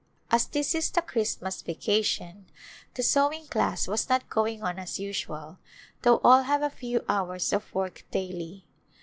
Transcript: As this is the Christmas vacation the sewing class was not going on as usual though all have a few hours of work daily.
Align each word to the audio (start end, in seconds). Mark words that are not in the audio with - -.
As 0.31 0.47
this 0.47 0.73
is 0.73 0.89
the 0.89 1.03
Christmas 1.03 1.61
vacation 1.61 2.47
the 2.95 3.03
sewing 3.03 3.45
class 3.45 3.87
was 3.87 4.09
not 4.09 4.31
going 4.31 4.63
on 4.63 4.79
as 4.79 4.97
usual 4.97 5.59
though 6.01 6.17
all 6.23 6.41
have 6.41 6.63
a 6.63 6.71
few 6.71 7.05
hours 7.07 7.53
of 7.53 7.71
work 7.71 8.03
daily. 8.09 8.65